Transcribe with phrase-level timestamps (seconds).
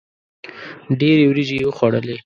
[0.99, 2.15] ډېري وریجي یې وخوړلې.